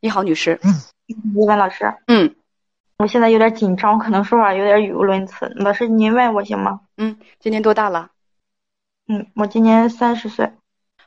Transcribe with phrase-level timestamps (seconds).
[0.00, 0.60] 你好，女士。
[0.62, 0.70] 嗯
[1.08, 2.36] 叶文老师，嗯
[2.98, 5.46] 我现在有点紧张，可能说话有点语无伦次。
[5.56, 6.80] 老师，您问我行吗？
[6.98, 8.10] 嗯，今年多大了？
[9.08, 10.52] 嗯，我今年三十岁，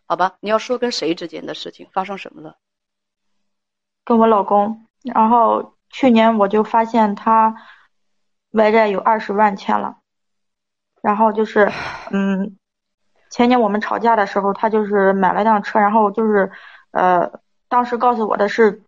[0.08, 2.58] 好吧，你要说跟谁之间的事情发生什么了？
[4.04, 4.86] 跟我老公。
[5.04, 7.56] 然后去年我就发现他
[8.52, 9.98] 外债有二十万欠了，
[11.02, 11.72] 然后就是，
[12.12, 12.58] 嗯，
[13.30, 16.52] 前年我们吵架的时候，他就是买了辆车，然后就是，
[16.92, 18.82] 呃，当时告诉我的是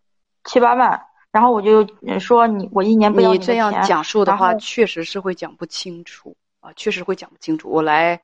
[0.43, 7.69] 七八万，然后我就嗯说你我一年不要你这样讲述的话，确实是会讲不清楚啊，确实会讲不清楚。
[7.69, 8.21] 我来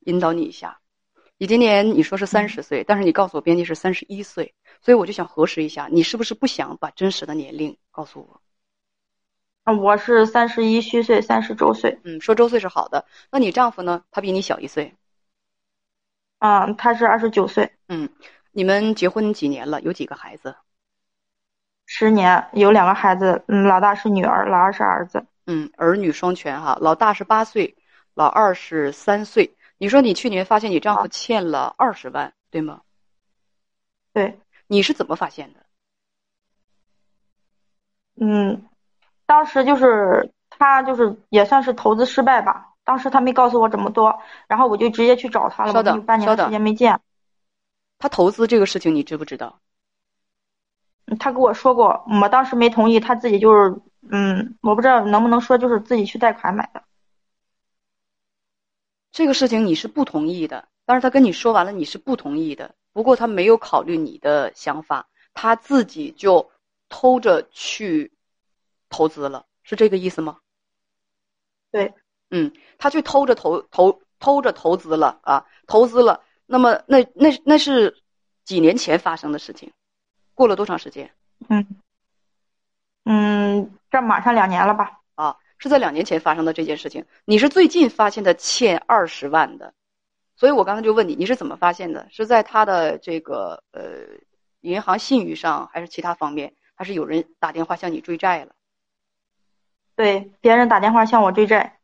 [0.00, 0.78] 引导你一下。
[1.38, 8.40] 你今年你说是三十岁，但是你告诉我编辑是三十一岁，所以我就想核实一下，你是不是不想把真实的年龄告诉我？
[9.64, 13.04] 嗯我是三十一虚岁，三十周岁，嗯，说周岁是好的。
[13.30, 14.02] 那你丈夫呢？
[14.10, 14.94] 他比你小一岁。
[16.40, 18.08] 嗯，他是二十九岁，嗯，
[18.52, 19.80] 你们结婚几年了？
[19.82, 20.56] 有几个孩子？
[21.86, 25.26] 十年，有两个孩子，嗯，老大是女儿，老二是儿子。
[25.46, 26.78] 嗯，儿女双全哈。
[26.80, 27.76] 老大是八岁，
[28.14, 29.54] 老二是三岁。
[29.76, 32.82] 你说你去年发现你丈夫欠了二十万，对吗？
[34.12, 35.60] 对，你是怎么发现的？
[38.20, 38.66] 嗯，
[39.26, 42.69] 当时就是他就是也算是投资失败吧。
[42.90, 47.00] 当时他没告诉我这么多，然后我就直接去找他了，半年的时间没见。
[48.00, 49.60] 他投资这个事情你知不知道？
[51.06, 56.82] 嗯他跟我说过，我当时没同意，他自己就是，嗯，我不知道能不能说就是自己去贷款买的。
[59.12, 62.74] 这个事情你是不同意的，但是他跟你说完了，你是不同意的。
[62.92, 66.50] 不过他没有考虑你的想法，他自己就
[66.88, 68.12] 偷着去
[68.88, 70.38] 投资了，是这个意思吗？
[71.70, 71.94] 对，
[72.30, 76.22] 嗯，他去偷着投投偷着投资了啊，投资了。
[76.46, 77.96] 那么那那那是
[78.44, 79.72] 几年前发生的事情，
[80.34, 81.10] 过了多长时间
[81.48, 81.66] 嗯，
[83.04, 85.00] 嗯，这马上两年了吧？
[85.14, 85.36] 啊？
[85.58, 87.04] 是在两年前发生的这件事情。
[87.24, 89.74] 你是最近发现的欠二十万的，
[90.36, 92.06] 所以我刚才就问你，你是怎么发现的？
[92.10, 94.06] 是在他的这个呃
[94.60, 96.54] 银行信誉上，还是其他方面？
[96.74, 98.52] 还是有人打电话向你追债了？
[99.96, 101.79] 对，别人打电话向我追债，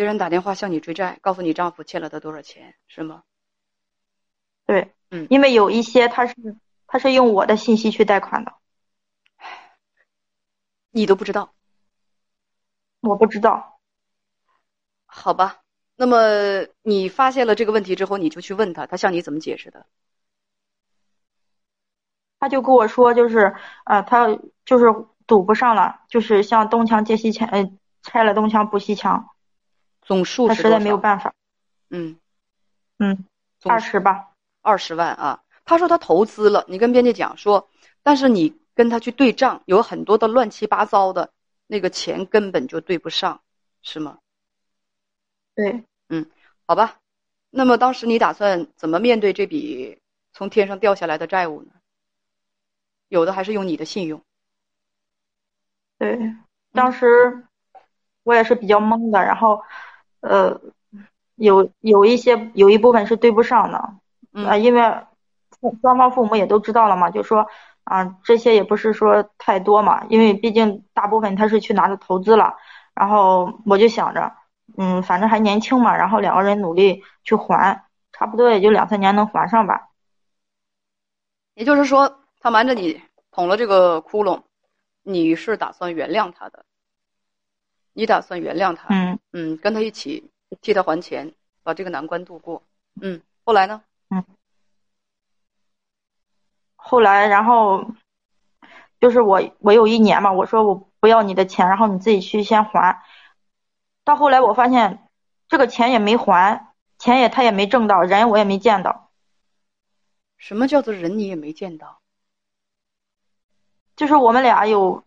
[0.00, 3.22] 别人打电话向你追债，告诉你丈夫欠了他多少钱，是吗？
[4.64, 6.34] 对，嗯因为有一些他是
[6.86, 8.54] 他是用我的信息去贷款的，
[10.90, 11.52] 你都不知道，
[13.00, 13.78] 我不知道。
[15.04, 15.60] 好吧？
[15.96, 16.16] 那么
[16.80, 19.84] 你发现了这个问题之后，你就去问他，他向你怎么解释的？
[22.38, 24.28] 他就跟我说，就是呃，他
[24.64, 24.86] 就是
[25.26, 27.70] 堵不上了，就是像东墙借西墙，呃，
[28.02, 29.28] 拆了东墙补西墙，
[30.02, 30.78] 总数他实在？
[30.78, 31.34] 没有办法。
[31.90, 32.18] 嗯，
[32.98, 33.24] 嗯，
[33.64, 34.30] 二十吧。
[34.62, 35.42] 二十万啊。
[35.64, 37.68] 他说他投资了，你跟编辑讲说，
[38.02, 41.32] 但是你跟他去对账，有很多的乱七八糟的，
[41.66, 43.40] 那个钱根本就对不上，
[43.82, 44.18] 是吗？
[45.54, 46.26] 对，嗯
[46.66, 46.98] 好吧，
[47.50, 50.00] 那么当时你打算怎么面对这笔
[50.32, 51.72] 从天上掉下来的债务呢？
[53.08, 54.22] 有的还是用你的信用，
[55.98, 56.18] 对，
[56.72, 57.44] 当时
[58.22, 59.62] 我也是比较懵的，然后
[60.20, 60.60] 呃，
[61.36, 63.94] 有有一些有一部分是对不上的，啊，
[64.32, 64.80] 嗯因为
[65.82, 67.46] 双方父母也都知道了嘛，就说
[67.84, 72.54] 啊，这些也不是说太多嘛，因为毕竟大部分他是去拿着投资了，
[72.94, 74.32] 然后我就想着，
[74.76, 79.88] 嗯，反正还年轻嘛，然后两个人努力去还，差不多也就两三年能还上吧。
[81.54, 83.02] 也就是说，他瞒着你
[83.32, 84.42] 捅了这个窟窿，
[85.02, 86.64] 你是打算原谅他的，
[87.92, 90.30] 你打算原谅他，嗯，嗯，跟他一起
[90.60, 92.62] 替他还钱，把这个难关度过，
[93.00, 93.82] 嗯，后来呢？
[94.10, 94.24] 嗯
[96.82, 97.86] 后来，然后
[98.98, 103.02] 就是我我有一年嘛，我说我不要你的钱，然后你自己去先还。
[104.02, 105.06] 到后来我发现
[105.46, 109.10] 这个钱也没还，钱也他也没挣到，人我也没见到，
[110.38, 112.00] 什么叫做人你也没见到？
[113.94, 115.04] 就是我们俩有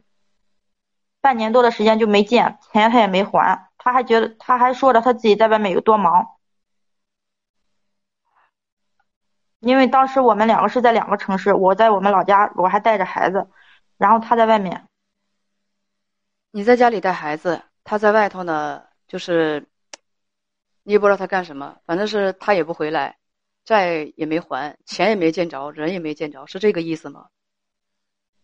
[1.23, 6.27] 半年多的时间就没见，钱他也没还，他还觉得他还说着他自己在外面有多忙。
[9.61, 13.47] 因为当时我们两个是在两个城市，我在我们老家，我还带着孩子，
[13.97, 14.89] 然后他在外面。
[16.51, 19.65] 你在家里带孩子，他在外头呢，就是
[20.83, 23.17] 你也不知道他干什么，反正是他也不回来，
[23.63, 27.27] 债也没还，钱也没见着，人也没见着，是这个意思吗？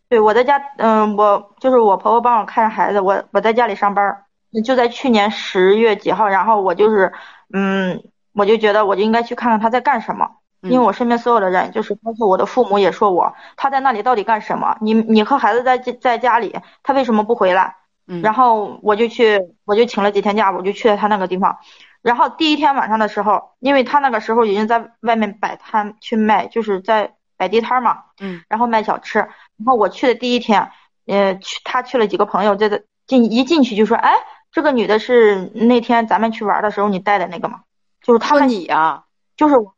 [0.10, 4.26] 对，我在家，嗯，我就是我婆婆帮我看着孩子，我我在家里上班儿，
[4.64, 7.14] 就在去年十月几号，然后我就是，
[7.54, 8.04] 嗯，
[8.34, 10.28] 我就觉得我就应该去看看他在干什么，
[10.62, 14.76] 因为我身边所有的人，就是包括我的父母也说我，他在那里到底干什么？
[14.82, 17.76] 你你和孩子在在家里，他为什么不回来？
[18.08, 21.60] 嗯，然后我就去，我就请了几天假，我就去了他那个地方。
[22.02, 29.20] 然后第一天晚上的时候，因为他那个时候已经在外面摆摊去卖，就是在摆地摊嘛，嗯，然后卖小吃。
[29.20, 30.72] 然后我去的第一天，
[31.06, 34.12] 呃，去他去了几个朋友，这个进一进去就说，哎，
[34.52, 37.64] 这个女的是那天咱们去玩的时候你带的那个吗？
[38.02, 39.06] 就是他说们你啊，
[39.38, 39.74] 就是我，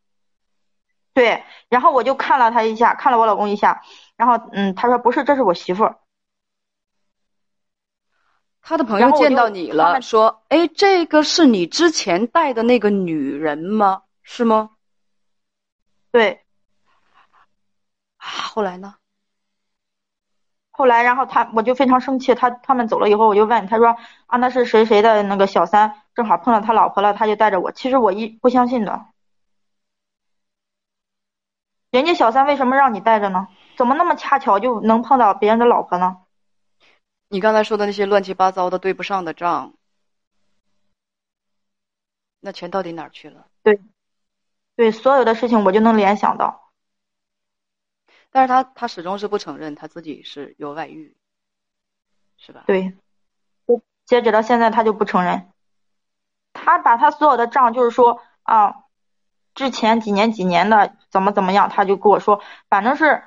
[1.13, 3.83] 对，然后我就看了他一下，看了我老公一下，
[4.17, 5.97] 然后嗯，他说不是，这是我媳妇儿。
[8.63, 14.03] 他的朋友见到你了，们说：“哎，这个是你之前带的那个女人吗？
[14.23, 14.71] 是吗
[16.11, 16.41] 对，？”
[18.21, 18.95] 啊，后来呢？
[20.69, 23.95] 后来然后他我就非常生气，他他们走了以后，我就问他说
[24.27, 27.71] 啊，那是谁谁的那个小三，正好碰到他老婆了，他就带着我。
[27.71, 29.05] 其实我一不相信的，
[31.91, 33.47] 人家小三为什么让你带着呢？
[33.77, 36.17] 怎么那么恰巧就能碰到别人的老婆呢？
[37.27, 39.73] 你刚才说的那些乱七八糟的对不上的账，
[42.39, 43.47] 那钱到底哪儿去了？
[43.61, 43.81] 对
[44.75, 46.60] 对，所有的事情我就能联想到。
[48.31, 51.15] 但是他他始终是不承认他自己是有外遇，
[52.37, 52.63] 是吧？
[52.65, 52.93] 对，
[53.67, 55.51] 就截止到现在他就不承认，
[56.53, 58.73] 他把他所有的账就是说啊，
[59.53, 63.23] 之前几年几年的怎么怎么样，他就跟我说，反正是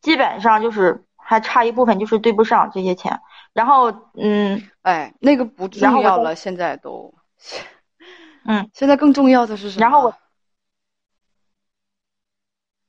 [0.00, 3.20] 基本上就是还差一部分就是对不上这些钱，
[3.52, 7.14] 然后嗯哎，那个不重要了，现在都，
[8.44, 9.80] 嗯，现在更重要的是什么？
[9.82, 10.14] 然后我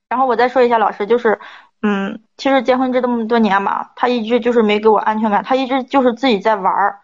[0.10, 1.40] 然后我再说一下老师，就是
[1.82, 7.00] 嗯，其实结婚这这么多年吧，他一直就是没给我安全感，他一直就是自己在玩儿。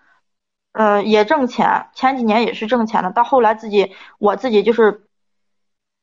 [0.73, 5.05] 呃，也挣钱，前几年也是挣钱的，到后来自己我自己就是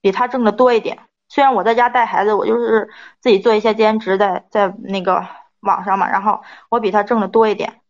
[0.00, 0.99] 比他挣的多一点。
[1.28, 2.88] 虽然我在家带孩子，我就是
[3.20, 5.26] 自己做一些兼职在在那个
[5.60, 6.40] 网上嘛，然后
[6.70, 7.81] 我比他挣的多一点。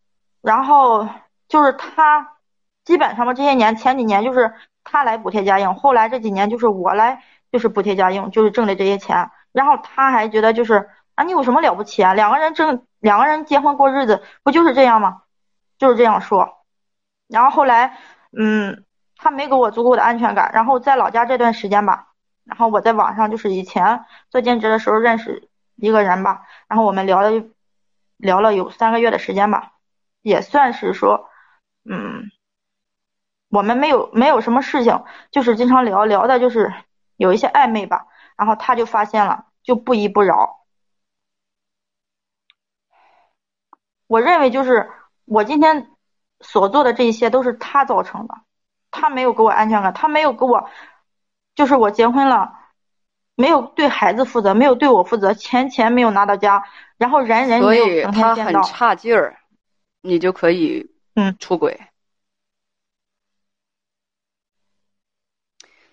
[0.40, 1.08] 然后
[1.48, 2.32] 就是他
[2.84, 9.30] 基本上嘛，这些年前几年就是他来补贴家用，后来这几年就是我来就是补贴家用，就是挣的这些钱。
[9.52, 12.14] 然后他还觉得就是啊，你有什么了不起啊？
[12.14, 15.22] 两个人挣，两个人结婚过日子不就是这样吗？
[15.78, 16.64] 就是这样说。
[17.28, 17.98] 然后后来，
[18.36, 18.84] 嗯，
[19.16, 20.50] 他没给我足够的安全感。
[20.54, 22.08] 然后在老家这段时间吧，
[22.44, 27.30] 然后我在网上就是以前做兼职的时候认识一个人吧，然后我们聊了
[28.16, 29.72] 聊了有三个月的时间吧，
[30.22, 31.28] 也算是说，
[31.84, 32.30] 嗯，
[33.50, 36.72] 我们没有没有什么事情，就是经常聊聊的，就是
[37.22, 38.06] 有一些暧昧吧。
[38.36, 40.64] 然后他就发现了，就不依不饶。
[44.06, 44.90] 我认为就是
[45.24, 45.88] 我今天。
[46.44, 48.34] 所做的这一些都是他造成的，
[48.90, 50.68] 他没有给我安全感，他没有给我，
[51.54, 52.52] 就是我结婚了，
[53.36, 56.64] 没有对孩子负责，没有对我负责，钱钱没有拿到家，
[56.96, 59.38] 然后人人没有以他很成天见到，差劲儿，
[60.00, 61.80] 你就可以嗯出轨。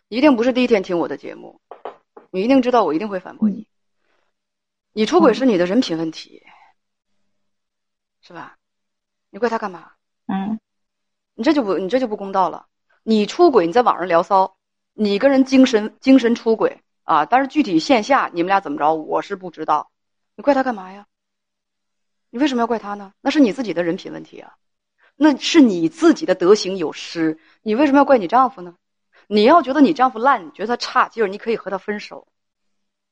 [0.09, 1.61] 一定不是第一天听我的节目，
[2.31, 3.67] 你一定知道我一定会反驳你。
[4.91, 6.41] 你出轨是你的人品问题，
[8.21, 8.57] 是吧？
[9.29, 9.91] 你怪他干嘛？
[10.25, 10.59] 嗯
[11.35, 12.65] 你这就不，你这就不公道了。
[13.03, 14.57] 你出轨，你在网上聊骚，
[14.93, 17.25] 你跟人精神精神出轨啊！
[17.25, 19.91] 但是具体线下你们俩怎么着，我是不知道。
[20.35, 21.05] 你怪他干嘛呀？
[22.31, 23.13] 你为什么要怪他呢？
[23.21, 24.55] 那是你自己的人品问题啊，
[25.15, 27.39] 那是你自己的德行有失。
[27.61, 28.75] 你为什么要怪你丈夫呢？
[29.31, 32.27] 你要觉得你丈夫烂，你觉得他差劲儿，你可以和他分手。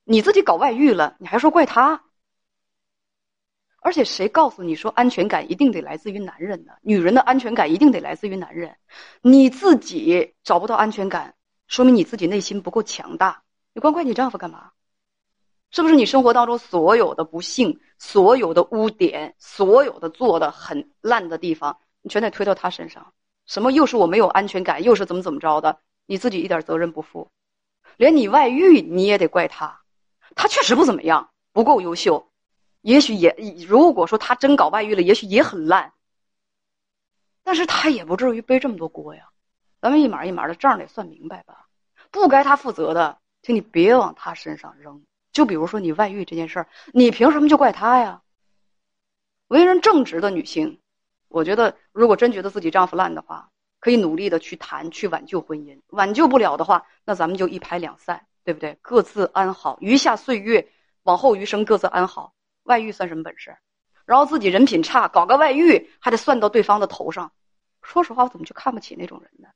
[0.03, 2.05] 你自己搞外遇了，你还说怪他？
[3.83, 6.73] 而且谁告诉你说安全感一定得来自于男人呢？
[6.81, 8.75] 女人的安全感一定得来自于男人，
[9.21, 11.35] 你自己找不到安全感，
[11.67, 13.43] 说明你自己内心不够强大。
[13.75, 14.71] 你光怪你丈夫干嘛？
[15.69, 23.13] 是不是你生活当中所有的不幸、所有的污点、所有的做的很烂的地方，你全得推到他身上？
[23.45, 25.79] 什么又是我没有安全感，又是怎么怎么着的？
[26.07, 27.29] 你自己一点责任不负，
[27.97, 29.81] 连你外遇你也得怪他，
[30.35, 32.31] 他确实不怎么样，不够优秀。
[32.81, 33.35] 也许也，
[33.67, 35.93] 如果说他真搞外遇了，也许也很烂，
[37.43, 39.29] 但是他也不至于背这么多锅呀。
[39.81, 41.67] 咱们一码一码的账得算明白吧，
[42.09, 45.03] 不该他负责的，请你别往他身上扔。
[45.33, 48.21] 就比如说你外遇这件事儿，你凭什么就怪他呀？
[49.47, 50.79] 为人正直的女性，
[51.27, 53.49] 我觉得如果真觉得自己丈夫烂的话，
[53.79, 55.79] 可以努力的去谈，去挽救婚姻。
[55.87, 58.77] 挽救不了的话，那咱们就一拍两散，对不对？
[58.81, 60.69] 各自安好，余下岁月，
[61.03, 62.33] 往后余生各自安好。
[62.63, 63.55] 外遇算什么本事？
[64.05, 67.31] 然后自己人品差，搞个外遇还得算到对方的头上。
[67.81, 69.47] 说实话，我怎么就看不起那种人呢？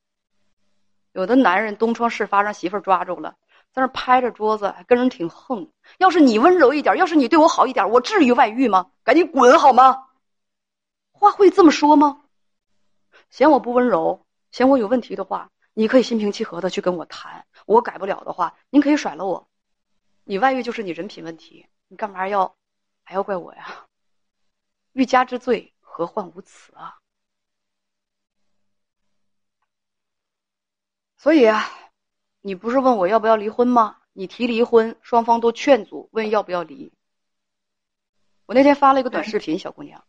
[1.14, 3.36] 有的男人东窗事发，让媳妇抓住了，
[3.74, 5.70] 在那拍着桌子，还跟人挺横。
[5.98, 8.92] 要是你温柔一点，要是你对我好一点，我至于外遇吗？
[9.04, 10.06] 赶紧滚好吗？
[11.12, 12.21] 话会这么说吗？
[13.32, 17.48] 嫌我不温柔，嫌我有问题的话，你可以心平气和的去跟我谈。
[17.66, 19.50] 我改不了的话，您可以甩了我。
[20.24, 22.56] 你外遇就是你人品问题，你干嘛要
[23.04, 23.88] 还要怪我呀？
[24.92, 27.00] 欲加之罪，何患无辞啊？
[31.18, 31.64] 所以啊，
[32.42, 33.98] 你不是问我要不要离婚吗？
[34.12, 36.92] 你提离婚，双方都劝阻，问要不要离。
[38.46, 40.04] 我那天发了一个短视频，小姑娘，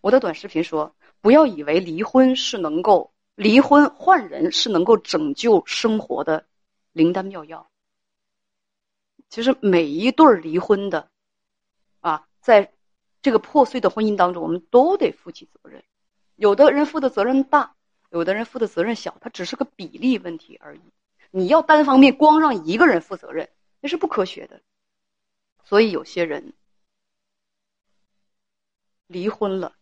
[0.00, 6.46] 我的短视频说，不要以为离婚是能够离婚换人是能够拯救生活的
[6.92, 7.70] 灵丹妙药。
[9.28, 11.10] 其实每一对离婚的，
[12.00, 12.72] 啊，在
[13.20, 15.82] 这个破碎的婚姻当中，我们都得负起责任。
[16.36, 17.74] 有的人负的责任大，
[18.10, 20.80] 有的人负的责任小，它只是个比例问题而已。
[21.30, 23.50] 你要单方面光让一个人负责任，
[23.80, 24.62] 那是不科学的。
[25.64, 26.54] 所以有些人
[29.06, 29.76] 离婚了，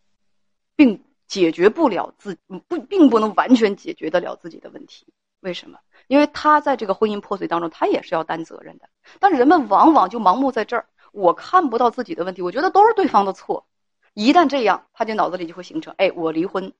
[0.77, 2.37] 并解决不了自
[2.69, 5.05] 不，并不能完全解决得了自己的问题。
[5.41, 5.77] 为什么？
[6.07, 8.87] 因为他在这个婚姻破碎当中，他也是要担责任的。
[9.19, 13.65] 但人们往往就盲目在这儿，我看不到自己的问题，我觉得都是对方的错。
[14.13, 16.71] 一旦这样，他就脑子里就会形成：哎，我离婚。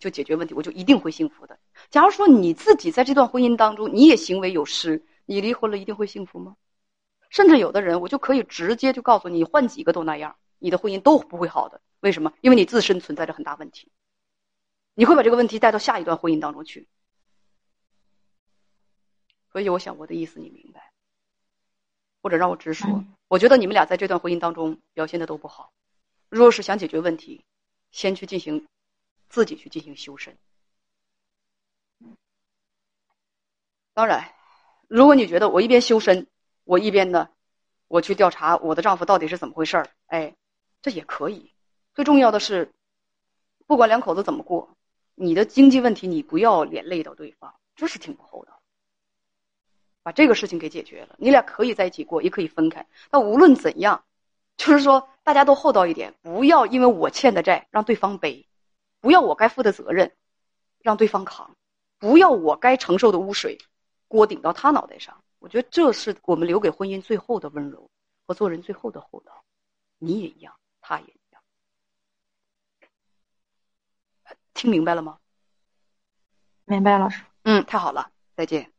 [0.00, 1.56] 就解决问题，我就一定会幸福的。
[1.88, 6.56] 假如说你自己在这段婚姻当中，你也行为有失，你离婚了一定会幸福吗？
[7.30, 11.80] 甚至有的人，我就可以直接就告诉你，换几个都那样，你的婚姻都不会好的。
[12.04, 12.34] 为什么？
[12.42, 13.90] 因为你自身存在着很大问题，
[14.92, 16.86] 你会把这个问题带到下一段婚姻当中去。
[19.50, 20.92] 所以，我想我的意思你明白，
[22.20, 25.72] 或者让我直说，我觉得你们俩在这段婚姻当中表现的都不好。
[26.28, 27.44] 若是想解决问题，
[27.90, 28.68] 先去进行。
[29.30, 30.36] 自己去进行修身。
[33.92, 34.32] 当然，
[34.86, 36.28] 如果你觉得我一边修身，
[36.62, 37.30] 我一边呢，
[37.88, 40.36] 我去调查我的丈夫到底是怎么回事儿，哎，
[40.82, 41.53] 这也可以。
[41.94, 42.72] 最重要的是，
[43.66, 44.76] 不管两口子怎么过，
[45.14, 48.60] 你的经济问题你不要连累到对方，这是挺不厚道。
[50.02, 52.86] 把这个事情给解决了，你俩可以在一起过，也可以分开。
[53.10, 54.04] 但无论怎样，
[54.56, 58.46] 就是说大家都厚道一点，不要因为我欠的债让对方背。
[59.00, 60.16] 不要我该负的责任，
[60.80, 61.50] 让对方扛；
[61.98, 63.58] 不要我该承受的污水，
[64.08, 65.22] 锅顶到他脑袋上。
[65.38, 67.90] 我觉得这是我们留给婚姻最后的温柔
[68.26, 69.44] 和做人最后的厚道。
[69.98, 71.42] 你也一样，他也一样。
[74.54, 75.18] 听明白了吗？
[76.64, 77.22] 明白，老师。
[77.42, 78.73] 嗯，太好了，再见。